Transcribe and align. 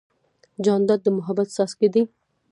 جانداد 0.63 0.99
د 1.03 1.07
محبت 1.17 1.47
څاڅکی 1.55 1.87
دی. 1.93 2.03